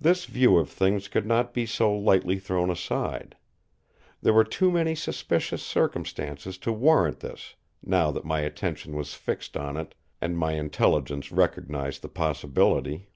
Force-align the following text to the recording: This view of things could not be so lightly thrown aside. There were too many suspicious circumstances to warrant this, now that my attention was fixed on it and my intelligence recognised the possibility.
This 0.00 0.24
view 0.24 0.58
of 0.58 0.68
things 0.68 1.06
could 1.06 1.26
not 1.26 1.54
be 1.54 1.64
so 1.64 1.96
lightly 1.96 2.40
thrown 2.40 2.70
aside. 2.70 3.36
There 4.20 4.32
were 4.32 4.42
too 4.42 4.68
many 4.72 4.96
suspicious 4.96 5.62
circumstances 5.62 6.58
to 6.58 6.72
warrant 6.72 7.20
this, 7.20 7.54
now 7.80 8.10
that 8.10 8.24
my 8.24 8.40
attention 8.40 8.96
was 8.96 9.14
fixed 9.14 9.56
on 9.56 9.76
it 9.76 9.94
and 10.20 10.36
my 10.36 10.54
intelligence 10.54 11.30
recognised 11.30 12.02
the 12.02 12.08
possibility. 12.08 13.10